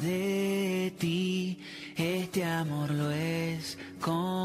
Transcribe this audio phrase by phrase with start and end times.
[0.00, 1.58] de ti.
[1.96, 3.10] Este amor lo
[3.90, 4.40] escondí.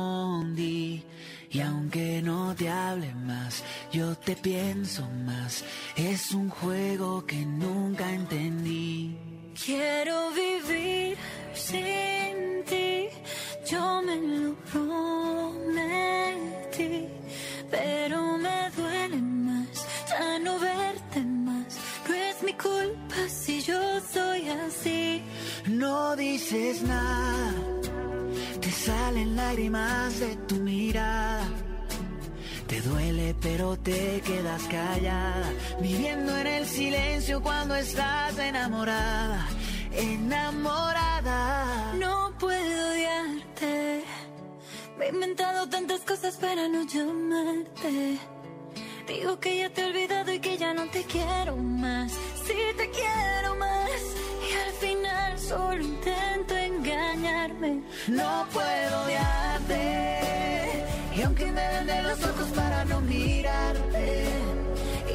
[1.51, 5.63] Y aunque no te hable más, yo te pienso más.
[5.95, 9.17] Es un juego que nunca entendí.
[9.63, 11.17] Quiero vivir
[11.53, 13.07] sin ti,
[13.71, 15.24] yo me lo prometí,
[26.45, 26.83] dices
[28.61, 31.47] te salen lágrimas de tu mirada.
[32.67, 39.47] Te duele pero te quedas callada, viviendo en el silencio cuando estás enamorada,
[39.91, 41.93] enamorada.
[41.95, 44.03] No puedo odiarte,
[44.97, 48.19] me he inventado tantas cosas para no llamarte.
[49.07, 52.11] Digo que ya te he olvidado y que ya no te quiero más.
[52.45, 54.01] Sí te quiero más.
[54.49, 55.85] Y al final solo.
[58.07, 60.85] No puedo odiarte.
[61.15, 64.25] Y aunque me vende los ojos para no mirarte.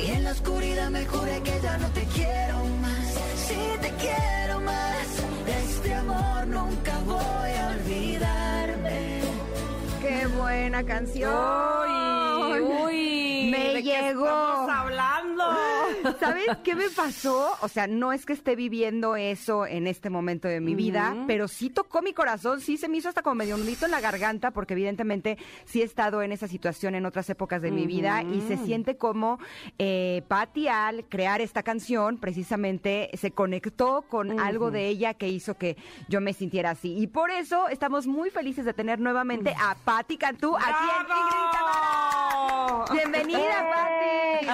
[0.02, 3.14] Y en la oscuridad me juré que ya no te quiero más.
[3.36, 5.06] Sí te quiero más.
[5.46, 9.20] De este amor nunca voy a olvidarme.
[10.00, 11.32] ¡Qué buena canción!
[12.50, 14.49] Uy, uy, Me ¿de qué llegó.
[16.20, 17.56] ¿Sabes qué me pasó?
[17.62, 21.48] O sea, no es que esté viviendo eso en este momento de mi vida, pero
[21.48, 24.50] sí tocó mi corazón, sí se me hizo hasta como medio nudito en la garganta,
[24.50, 28.40] porque evidentemente sí he estado en esa situación en otras épocas de mi vida y
[28.42, 29.38] se siente como
[29.78, 35.56] eh, Patti al crear esta canción, precisamente se conectó con algo de ella que hizo
[35.56, 35.76] que
[36.08, 36.96] yo me sintiera así.
[36.98, 42.09] Y por eso estamos muy felices de tener nuevamente a Patti Cantú aquí en Ingrid
[42.92, 44.46] Bienvenida, Patti.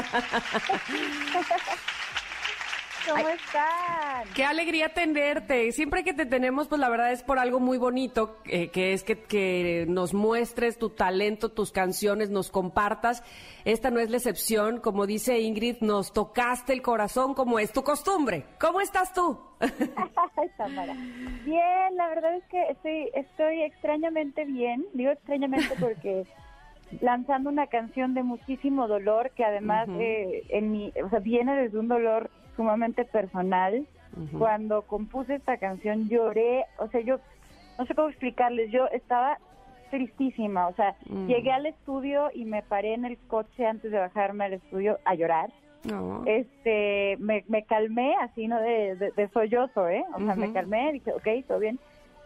[3.09, 4.27] ¿Cómo están?
[4.34, 5.70] Qué alegría tenerte.
[5.70, 9.05] Siempre que te tenemos, pues la verdad es por algo muy bonito, eh, que es
[9.05, 13.22] que, que nos muestres tu talento, tus canciones, nos compartas.
[13.65, 14.81] Esta no es la excepción.
[14.81, 18.44] Como dice Ingrid, nos tocaste el corazón como es tu costumbre.
[18.59, 19.38] ¿Cómo estás tú?
[21.44, 24.84] Bien, la verdad es que estoy, estoy extrañamente bien.
[24.94, 26.27] Digo extrañamente porque
[27.00, 31.78] lanzando una canción de muchísimo dolor que además eh, en mi, o sea, viene desde
[31.78, 33.86] un dolor sumamente personal.
[34.38, 37.19] Cuando compuse esta canción lloré, o sea, yo
[37.78, 39.36] no sé cómo explicarles, yo estaba
[39.91, 44.47] tristísima, o sea, llegué al estudio y me paré en el coche antes de bajarme
[44.47, 45.50] al estudio a llorar.
[45.84, 46.24] No.
[46.26, 50.91] este me, me calmé así no de, de, de sollozo eh o sea me calmé
[50.94, 51.78] dije ok todo bien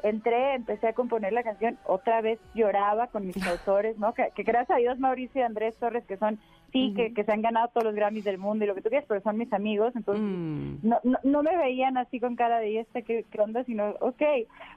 [0.03, 4.43] entré empecé a componer la canción otra vez lloraba con mis autores no que, que
[4.43, 6.39] gracias a Dios Mauricio y Andrés Torres que son
[6.73, 8.89] sí que, que se han ganado todos los Grammys del mundo y lo que tú
[8.89, 10.79] quieras pero son mis amigos entonces Mm.
[10.83, 13.65] no, no, no me veían así con cara de ¿y este qué, qué onda?
[13.65, 14.23] Sino, ok,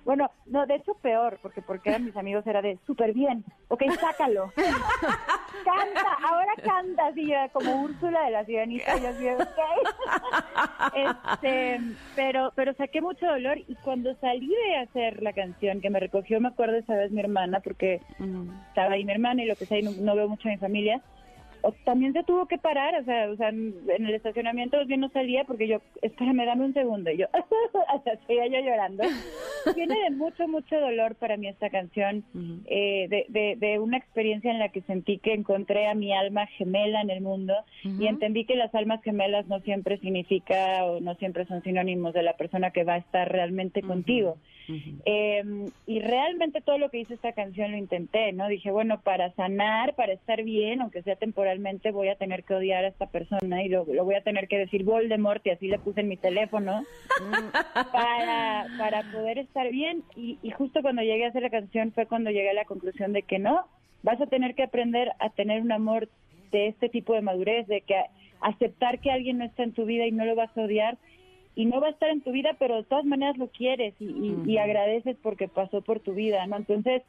[0.06, 3.84] bueno, no, de hecho peor, porque porque eran mis amigos era de súper bien, ok,
[4.00, 4.52] sácalo.
[5.66, 9.60] canta, ahora canta, así yo como Úrsula de la Sirenita, yo así, ok.
[10.96, 11.80] este,
[12.16, 16.40] pero, pero saqué mucho dolor y cuando salí de hacer la canción, que me recogió,
[16.42, 18.02] me acuerdo esa vez mi hermana, porque
[18.70, 20.58] estaba ahí mi hermana y lo que sea, y no, no veo mucho a mi
[20.58, 21.02] familia,
[21.86, 25.46] también se tuvo que parar, o sea, o sea, en el estacionamiento bien no salía
[25.46, 27.28] porque yo, espérame, dame un segundo, y yo,
[28.28, 29.04] seguía yo llorando.
[29.76, 32.24] Viene de mucho, mucho dolor para mí esta canción,
[32.66, 36.48] eh, de, de, de una experiencia en la que sentí que encontré a mi alma
[36.48, 37.54] gemela en el mundo
[37.84, 42.24] y entendí que las almas gemelas no siempre significa o no siempre son sinónimos de
[42.24, 44.38] la persona que va a estar realmente contigo.
[45.06, 45.44] Eh,
[45.88, 48.48] y realmente todo lo que hizo esta canción lo intenté, ¿no?
[48.48, 52.86] Dije, bueno, para sanar, para estar bien, aunque sea temporalmente, voy a tener que odiar
[52.86, 55.80] a esta persona y lo, lo voy a tener que decir Voldemort y así le
[55.80, 56.84] puse en mi teléfono
[57.92, 60.04] para, para poder estar bien.
[60.16, 63.14] Y, y justo cuando llegué a hacer la canción fue cuando llegué a la conclusión
[63.14, 63.66] de que no,
[64.02, 66.10] vas a tener que aprender a tener un amor
[66.52, 67.96] de este tipo de madurez, de que
[68.42, 70.98] aceptar que alguien no está en tu vida y no lo vas a odiar
[71.56, 74.06] y no va a estar en tu vida, pero de todas maneras lo quieres y,
[74.06, 76.58] y- y agradeces porque pasó por tu vida, ¿no?
[76.58, 77.04] Entonces,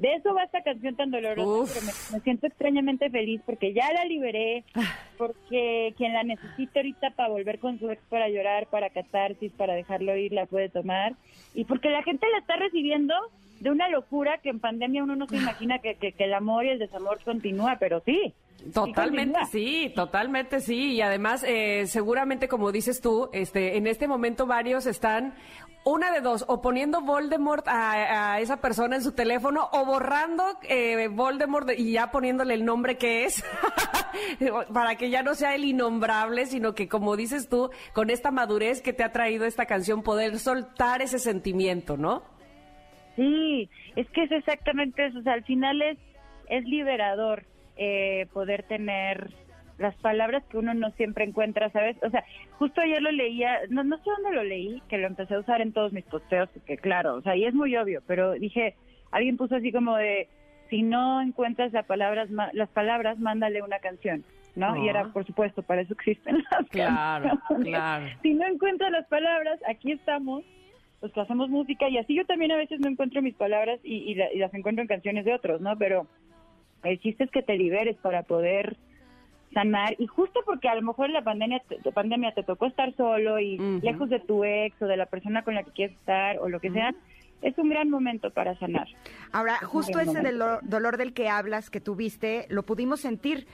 [0.00, 3.92] de eso va esta canción tan dolorosa, pero me, me siento extrañamente feliz porque ya
[3.92, 4.64] la liberé,
[5.18, 9.74] porque quien la necesite ahorita para volver con su ex para llorar, para catarsis, para
[9.74, 11.12] dejarlo ir, la puede tomar,
[11.54, 13.14] y porque la gente la está recibiendo
[13.60, 16.64] de una locura que en pandemia uno no se imagina que, que, que el amor
[16.64, 18.32] y el desamor continúa, pero sí.
[18.72, 20.94] Totalmente sí, totalmente sí.
[20.94, 25.34] Y además, eh, seguramente, como dices tú, este, en este momento varios están
[25.84, 30.44] una de dos, o poniendo Voldemort a, a esa persona en su teléfono, o borrando
[30.68, 33.42] eh, Voldemort y ya poniéndole el nombre que es,
[34.74, 38.82] para que ya no sea el innombrable, sino que, como dices tú, con esta madurez
[38.82, 42.22] que te ha traído esta canción, poder soltar ese sentimiento, ¿no?
[43.16, 45.18] Sí, es que es exactamente eso.
[45.18, 45.98] O sea, al final es,
[46.48, 47.44] es liberador
[47.76, 49.30] eh, poder tener
[49.80, 51.96] las palabras que uno no siempre encuentra, ¿sabes?
[52.02, 52.22] O sea,
[52.58, 55.62] justo ayer lo leía, no, no sé dónde lo leí, que lo empecé a usar
[55.62, 58.76] en todos mis posteos, porque claro, o sea, y es muy obvio, pero dije,
[59.10, 60.28] alguien puso así como de,
[60.68, 64.24] si no encuentras las palabras, las palabras, mándale una canción.
[64.56, 64.84] ¿no?
[64.84, 68.06] Y era, por supuesto, para eso existen las claro, Claro.
[68.22, 70.44] Si no encuentras las palabras, aquí estamos,
[70.98, 74.12] pues que hacemos música y así yo también a veces no encuentro mis palabras y,
[74.12, 75.78] y las encuentro en canciones de otros, ¿no?
[75.78, 76.06] Pero
[76.84, 78.76] el chiste es que te liberes para poder
[79.52, 83.40] sanar y justo porque a lo mejor la pandemia te, pandemia te tocó estar solo
[83.40, 86.48] y lejos de tu ex o de la persona con la que quieres estar o
[86.48, 86.94] lo que sea,
[87.42, 88.86] es un gran momento para sanar.
[89.32, 90.20] Ahora, justo ese
[90.62, 93.46] dolor, del que hablas, que tuviste, lo pudimos sentir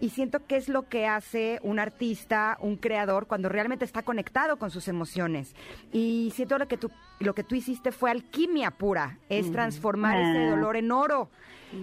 [0.00, 4.56] y siento que es lo que hace un artista, un creador, cuando realmente está conectado
[4.56, 5.54] con sus emociones.
[5.92, 6.90] Y siento lo que tú,
[7.20, 10.50] lo que tú hiciste fue alquimia pura, es transformar ese ah.
[10.50, 11.28] dolor en oro.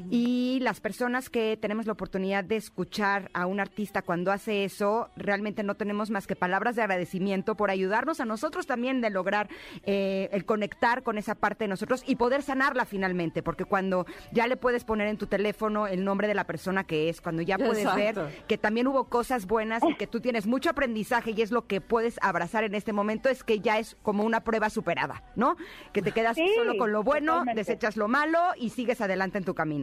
[0.09, 5.09] Y las personas que tenemos la oportunidad de escuchar a un artista cuando hace eso,
[5.15, 9.49] realmente no tenemos más que palabras de agradecimiento por ayudarnos a nosotros también de lograr
[9.83, 14.47] eh, el conectar con esa parte de nosotros y poder sanarla finalmente, porque cuando ya
[14.47, 17.57] le puedes poner en tu teléfono el nombre de la persona que es, cuando ya
[17.57, 21.51] puedes ver que también hubo cosas buenas y que tú tienes mucho aprendizaje y es
[21.51, 25.23] lo que puedes abrazar en este momento, es que ya es como una prueba superada,
[25.35, 25.55] ¿no?
[25.93, 29.53] Que te quedas solo con lo bueno, desechas lo malo y sigues adelante en tu
[29.53, 29.80] camino.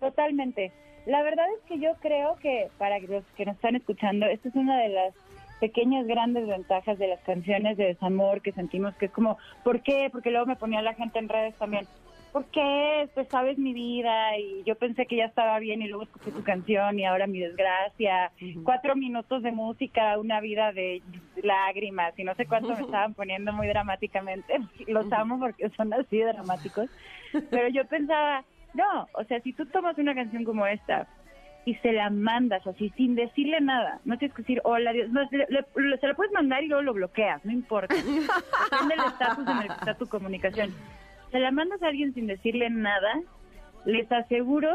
[0.00, 0.72] Totalmente.
[1.06, 4.54] La verdad es que yo creo que para los que nos están escuchando, esta es
[4.54, 5.14] una de las
[5.60, 10.08] pequeñas grandes ventajas de las canciones de desamor que sentimos que es como, ¿por qué?
[10.10, 11.86] Porque luego me ponía la gente en redes también,
[12.32, 13.08] ¿por qué?
[13.14, 16.42] Pues sabes mi vida y yo pensé que ya estaba bien y luego escuché tu
[16.42, 18.32] canción y ahora mi desgracia,
[18.64, 21.00] cuatro minutos de música, una vida de
[21.42, 24.58] lágrimas y no sé cuánto me estaban poniendo muy dramáticamente,
[24.88, 26.90] los amo porque son así dramáticos,
[27.50, 31.06] pero yo pensaba, no, o sea, si tú tomas una canción como esta
[31.64, 35.26] y se la mandas así sin decirle nada, no tienes que decir hola, Dios, no,
[35.28, 37.94] se la puedes mandar y luego lo bloqueas, no importa.
[37.94, 40.74] Depende del estatus en el que está tu comunicación.
[41.30, 43.20] Se la mandas a alguien sin decirle nada,
[43.86, 44.74] les aseguro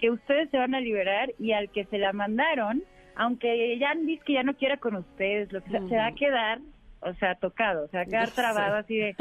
[0.00, 2.82] que ustedes se van a liberar y al que se la mandaron,
[3.14, 6.60] aunque ya dice que ya no quiera con ustedes, lo que se va a quedar
[7.00, 9.14] o sea, tocado, o sea, quedar trabado así de,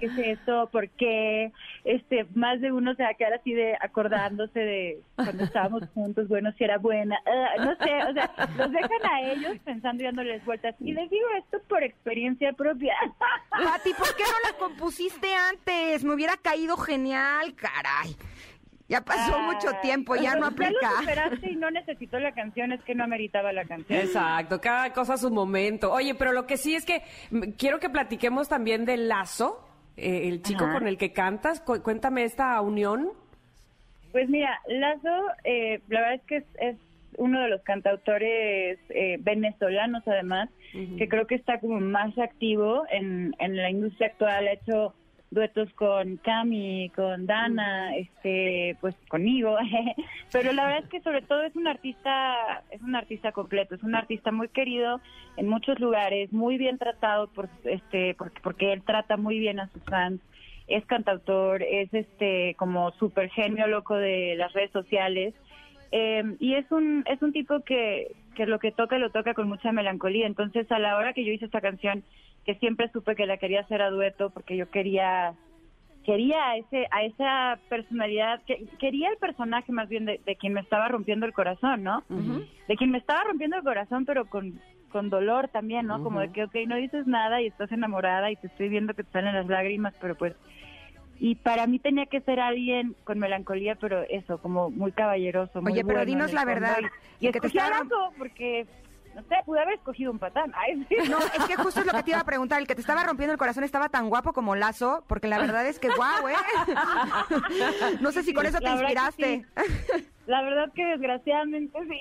[0.00, 0.68] ¿qué es eso?
[0.72, 1.52] ¿Por qué?
[1.84, 6.28] Este, más de uno se va a quedar así de acordándose de cuando estábamos juntos,
[6.28, 10.06] bueno, si era buena, ah, no sé, o sea, los dejan a ellos pensando y
[10.06, 10.74] dándoles vueltas.
[10.80, 12.94] Y les digo esto por experiencia propia.
[13.50, 16.04] Pati, ¿por qué no la compusiste antes?
[16.04, 18.16] Me hubiera caído genial, caray.
[18.90, 20.72] Ya pasó ah, mucho tiempo, ya no aplica.
[20.82, 24.00] Ya lo superaste y no necesitó la canción, es que no ameritaba la canción.
[24.00, 25.92] Exacto, cada cosa a su momento.
[25.92, 27.02] Oye, pero lo que sí es que
[27.56, 29.64] quiero que platiquemos también del Lazo,
[29.96, 31.60] eh, el chico con el que cantas.
[31.60, 33.12] cuéntame esta unión.
[34.10, 36.76] Pues mira, Lazo, eh, la verdad es que es,
[37.16, 40.48] uno de los cantautores eh, venezolanos, además,
[40.98, 44.48] que creo que está como más activo en, en la industria actual.
[44.48, 44.94] Ha hecho
[45.30, 49.56] duetos con Cami, con Dana, este, pues conmigo,
[50.32, 53.82] pero la verdad es que sobre todo es un artista, es un artista completo, es
[53.82, 55.00] un artista muy querido
[55.36, 59.68] en muchos lugares, muy bien tratado por este, porque, porque él trata muy bien a
[59.68, 60.20] sus fans,
[60.66, 65.34] es cantautor, es este como súper genio loco de las redes sociales.
[65.92, 69.48] Eh, y es un es un tipo que, que lo que toca lo toca con
[69.48, 70.26] mucha melancolía.
[70.26, 72.04] Entonces a la hora que yo hice esta canción
[72.44, 75.34] que siempre supe que la quería hacer a dueto porque yo quería
[76.04, 80.60] quería a ese a esa personalidad que, quería el personaje más bien de, quien me
[80.60, 85.10] estaba rompiendo el corazón no de quien me estaba rompiendo el corazón pero con con
[85.10, 88.46] dolor también no como de que ok no dices nada y estás enamorada y te
[88.46, 90.34] estoy viendo que te salen las lágrimas pero pues
[91.18, 95.72] y para mí tenía que ser alguien con melancolía pero eso como muy caballeroso muy
[95.72, 96.78] oye pero dinos la verdad
[97.20, 97.82] y, y que te estaba...
[98.16, 98.66] porque
[99.20, 100.52] no sé, pude haber escogido un patán.
[101.08, 102.60] No, es que justo es lo que te iba a preguntar.
[102.60, 105.66] El que te estaba rompiendo el corazón estaba tan guapo como Lazo, porque la verdad
[105.66, 106.34] es que guau, ¿eh?
[108.00, 109.46] No sé si con eso te inspiraste.
[110.30, 111.98] La verdad que desgraciadamente sí.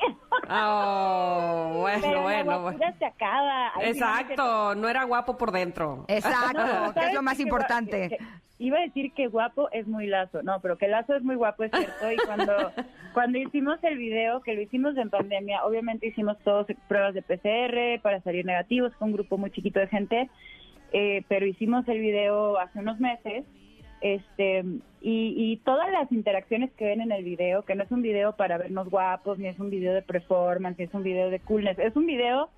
[0.51, 2.71] Oh, bueno, bueno.
[2.77, 3.71] La se acaba.
[3.81, 6.05] Exacto, no era guapo por dentro.
[6.07, 8.19] Exacto, que es lo más importante.
[8.59, 11.63] iba a decir que guapo es muy lazo, no, pero que lazo es muy guapo
[11.63, 12.53] es cierto y cuando
[13.15, 17.99] cuando hicimos el video, que lo hicimos en pandemia, obviamente hicimos todos pruebas de PCR
[18.03, 20.29] para salir negativos con un grupo muy chiquito de gente,
[20.91, 23.43] eh, pero hicimos el video hace unos meses
[24.01, 24.63] este
[25.01, 28.33] y, y todas las interacciones que ven en el video, que no es un video
[28.35, 31.79] para vernos guapos, ni es un video de performance, ni es un video de coolness,
[31.79, 32.49] es un video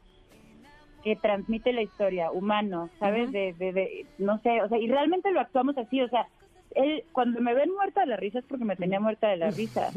[1.04, 3.32] que transmite la historia, humano, ¿sabes?
[3.32, 6.28] de, de, de, no sé, o sea, y realmente lo actuamos así, o sea,
[6.76, 9.52] él, cuando me ven muerta de la risa es porque me tenía muerta de la
[9.52, 9.90] risa.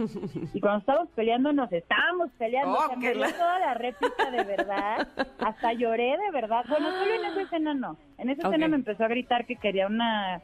[0.52, 2.72] Y cuando estábamos peleando, nos estábamos peleando.
[2.72, 5.08] Oh, o sea, qué me la- dio toda la réplica de verdad.
[5.38, 6.64] Hasta lloré de verdad.
[6.68, 7.96] Bueno, solo en esa escena no.
[8.18, 8.70] En esa escena Ok.
[8.70, 10.42] me empezó a gritar que quería una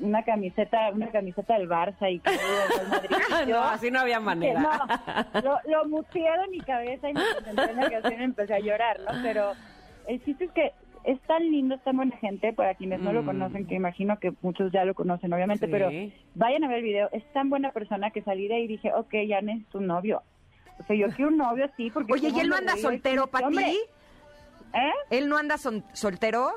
[0.00, 2.30] una camiseta una camiseta del Barça y que
[2.88, 3.10] Madrid.
[3.46, 4.60] Y yo- No, así no había manera.
[4.60, 8.54] no, lo, lo muteé de mi cabeza y me concentré en la canción y empecé
[8.54, 9.10] a llorar, ¿no?
[9.22, 9.52] Pero
[10.08, 10.72] el chiste es que
[11.04, 13.26] es tan lindo, es tan buena gente, para quienes no lo Mm.
[13.26, 15.72] conocen, que imagino que muchos ya lo conocen, obviamente, Sí.
[15.72, 15.90] pero
[16.36, 18.92] vayan a ver el video, es tan buena persona que salí de ahí y dije,
[18.94, 20.22] ok, ya necesito un novio.
[20.78, 22.12] O sea, yo quiero un novio así, porque...
[22.12, 23.56] Oye, ¿y él no anda soltero, Pati?
[24.74, 24.92] ¿Eh?
[25.10, 26.52] ¿Él no anda son- soltero?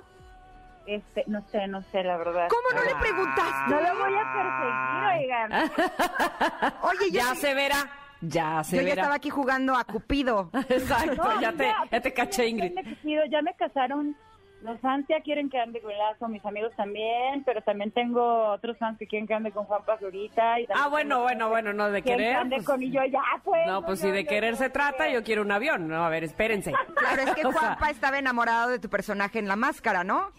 [0.88, 2.48] Este, no sé, no sé, la verdad.
[2.50, 3.00] ¿Cómo no le Ah.
[3.00, 3.70] preguntaste?
[3.70, 5.52] No lo voy a perseguir, oigan.
[6.84, 7.90] Oye, yo, Ya sí- se verá,
[8.22, 9.02] ya se yo ya verá.
[9.02, 10.50] estaba aquí jugando a Cupido.
[10.70, 12.74] Exacto, No, ya, te, ya te caché, Ingrid.
[12.76, 14.16] Ya me, decido, ya me casaron.
[14.62, 18.76] Los fans ya quieren que ande con Lazo, mis amigos también, pero también tengo otros
[18.80, 20.60] fans que quieren que ande con Juan Pazurita.
[20.60, 22.36] Y Ah, bueno, bueno, bueno, no de quieren que querer.
[22.42, 23.68] ande pues- con y yo ya, pues.
[23.68, 25.88] No, pues si de querer no se trata, yo quiero un avión.
[25.88, 26.72] No, a ver, espérense.
[26.96, 27.44] Claro, es que
[27.80, 30.32] Juanpa estaba enamorado de tu personaje en La Máscara, ¿no?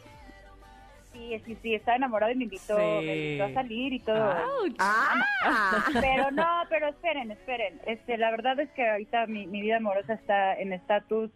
[1.27, 3.07] Sí, sí, sí, estaba enamorado y me invitó, Sí.
[3.07, 4.31] me invitó a salir y todo.
[4.63, 4.77] Ouch.
[4.79, 7.81] Ah, Pero no, pero esperen, esperen.
[7.87, 11.31] Este, la verdad es que ahorita mi, mi vida amorosa está en estatus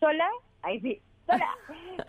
[0.00, 0.28] sola,
[0.62, 1.48] ahí sí, sola,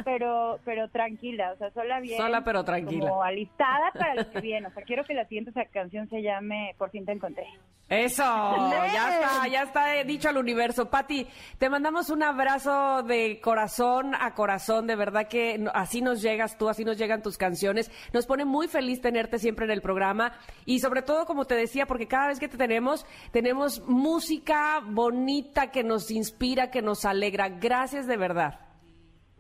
[0.04, 2.18] pero pero tranquila, o sea, sola bien.
[2.18, 3.10] Sola, pero tranquila.
[3.10, 4.68] Como alistada para lo que viene.
[4.68, 7.48] O sea, quiero que la siguiente canción se llame Por fin te encontré.
[7.90, 10.90] Eso, ya está, ya está eh, dicho al universo.
[10.90, 11.28] Pati,
[11.60, 16.70] te mandamos un abrazo de corazón a corazón, de verdad que así nos llegas tú,
[16.70, 17.92] así nos llegan tus canciones.
[18.12, 20.34] Nos pone muy feliz tenerte siempre en el programa
[20.66, 25.70] y sobre todo, como te decía, porque cada vez que te tenemos, tenemos música bonita
[25.70, 27.50] que nos inspira, que nos alegra.
[27.50, 28.73] Gracias de verdad.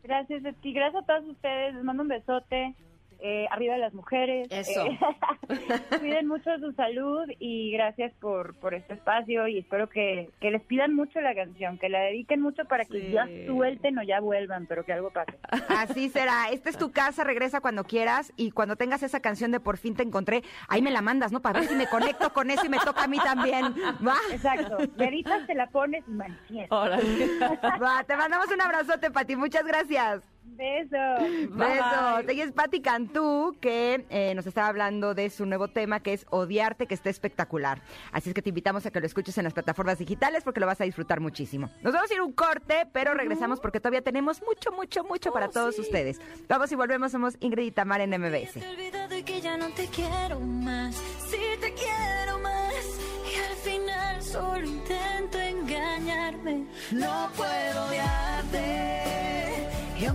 [0.03, 1.75] Gracias a ti, gracias a todos ustedes.
[1.75, 2.75] Les mando un besote.
[3.25, 4.47] Eh, arriba de las mujeres.
[4.51, 4.85] Eso.
[4.85, 4.99] eh,
[5.99, 10.61] cuiden mucho su salud y gracias por, por este espacio y espero que, que les
[10.63, 13.11] pidan mucho la canción, que la dediquen mucho para que Sí.
[13.11, 15.37] ya suelten o ya vuelvan, pero que algo pase.
[15.69, 16.49] así será.
[16.51, 19.95] Esta es tu casa, regresa cuando quieras y cuando tengas esa canción de Por fin
[19.95, 21.41] te encontré, ahí me la mandas, ¿no?
[21.41, 23.73] Para ver si me conecto con eso y me toca a mí también.
[24.05, 24.15] Va.
[24.33, 24.77] Exacto.
[24.97, 27.01] Meditas, te la pones y manifiestas.
[27.81, 29.35] Va, te mandamos un abrazote, Pati.
[29.37, 30.32] Muchas gracias.
[30.45, 30.97] Beso.
[31.49, 32.29] Besos.
[32.29, 36.25] Ella es Patti Cantú, que eh, nos estaba hablando de su nuevo tema, que es
[36.29, 37.81] Odiarte, que está espectacular.
[38.11, 40.65] Así es que te invitamos a que lo escuches en las plataformas digitales porque lo
[40.67, 41.69] vas a disfrutar muchísimo.
[41.81, 45.31] Nos vamos a ir a un corte, pero regresamos porque todavía tenemos mucho, mucho, mucho
[45.31, 46.19] para todos ustedes.
[46.47, 47.11] Vamos y volvemos.
[47.11, 48.57] Somos Ingrid y Tamar en Te MBS.
[48.57, 50.95] he olvidado y que ya no te quiero más.
[51.29, 52.73] Sí te quiero más.
[53.31, 56.65] Y al final solo intento engañarme.
[56.91, 58.12] No puedo odiarte.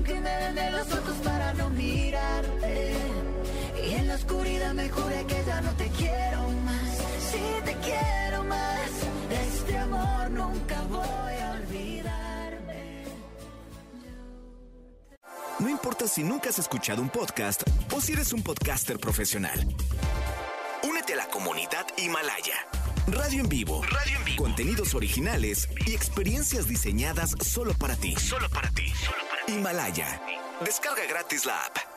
[0.09, 2.95] Aunque me venden los ojos para no mirarte.
[3.87, 6.97] Y en la oscuridad me juré que ya no te quiero más.
[7.31, 8.91] Sí te quiero más.
[9.29, 13.05] De este amor nunca voy a olvidarme.
[15.59, 17.63] No importa si nunca has escuchado un podcast
[17.95, 19.67] o si eres un podcaster profesional.
[20.89, 22.67] Únete a la comunidad Himalaya.
[23.09, 23.83] Radio en vivo.
[23.83, 24.43] Radio en vivo.
[24.43, 28.15] Contenidos originales y experiencias diseñadas solo para ti.
[28.17, 28.91] Solo para ti.
[29.49, 30.21] Himalaya.
[30.61, 31.88] Descarga gratis la app.